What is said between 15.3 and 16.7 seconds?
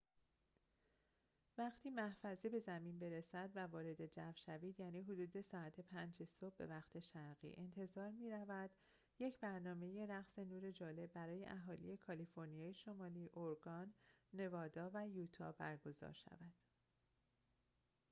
برگزار شود